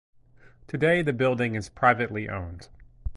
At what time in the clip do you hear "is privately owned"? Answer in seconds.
1.53-2.69